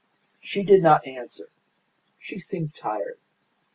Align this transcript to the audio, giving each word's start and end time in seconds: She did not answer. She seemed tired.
She 0.41 0.63
did 0.63 0.81
not 0.81 1.05
answer. 1.05 1.47
She 2.17 2.39
seemed 2.39 2.73
tired. 2.73 3.19